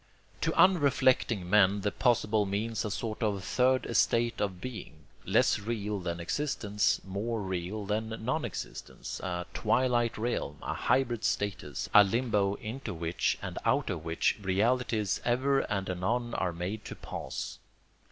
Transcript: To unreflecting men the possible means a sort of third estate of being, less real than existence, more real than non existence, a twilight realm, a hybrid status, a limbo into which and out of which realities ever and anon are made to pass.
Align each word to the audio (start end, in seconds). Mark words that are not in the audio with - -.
To 0.41 0.51
unreflecting 0.55 1.47
men 1.47 1.81
the 1.81 1.91
possible 1.91 2.47
means 2.47 2.83
a 2.83 2.89
sort 2.89 3.21
of 3.21 3.43
third 3.43 3.85
estate 3.85 4.41
of 4.41 4.59
being, 4.59 5.03
less 5.27 5.59
real 5.59 5.99
than 5.99 6.19
existence, 6.19 6.99
more 7.05 7.39
real 7.39 7.85
than 7.85 8.09
non 8.25 8.43
existence, 8.43 9.19
a 9.19 9.45
twilight 9.53 10.17
realm, 10.17 10.57
a 10.63 10.73
hybrid 10.73 11.23
status, 11.23 11.87
a 11.93 12.03
limbo 12.03 12.55
into 12.55 12.95
which 12.95 13.37
and 13.43 13.59
out 13.63 13.91
of 13.91 14.03
which 14.03 14.39
realities 14.41 15.21
ever 15.23 15.59
and 15.59 15.87
anon 15.87 16.33
are 16.33 16.51
made 16.51 16.83
to 16.85 16.95
pass. 16.95 17.59